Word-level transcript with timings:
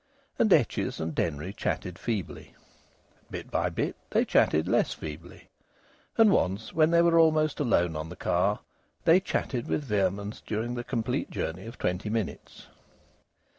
And 0.39 0.51
Etches 0.51 0.99
and 0.99 1.13
Denry 1.13 1.53
chatted 1.53 1.99
feebly. 1.99 2.55
Bit 3.29 3.51
by 3.51 3.69
bit 3.69 3.95
they 4.09 4.25
chatted 4.25 4.67
less 4.67 4.95
feebly. 4.95 5.49
And 6.17 6.31
once, 6.31 6.73
when 6.73 6.89
they 6.89 7.03
were 7.03 7.19
almost 7.19 7.59
alone 7.59 7.95
on 7.95 8.09
the 8.09 8.15
car, 8.15 8.61
they 9.05 9.19
chatted 9.19 9.67
with 9.67 9.83
vehemence 9.83 10.41
during 10.43 10.73
the 10.73 10.83
complete 10.83 11.29
journey 11.29 11.67
of 11.67 11.77
twenty 11.77 12.09
minutes. 12.09 12.65